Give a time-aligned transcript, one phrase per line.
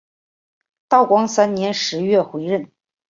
[0.89, 2.71] 道光三年十月回任。